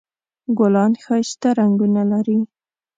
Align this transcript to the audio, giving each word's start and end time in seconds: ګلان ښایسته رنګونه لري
ګلان 0.57 0.93
ښایسته 1.03 1.49
رنګونه 1.59 2.01
لري 2.11 2.39